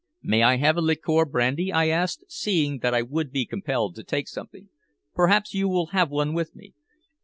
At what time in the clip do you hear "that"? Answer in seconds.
2.79-2.91